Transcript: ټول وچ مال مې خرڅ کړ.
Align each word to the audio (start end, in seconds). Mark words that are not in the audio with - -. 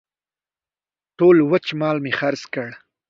ټول 1.17 1.37
وچ 1.51 1.67
مال 1.79 1.97
مې 2.03 2.11
خرڅ 2.19 2.41
کړ. 2.53 2.69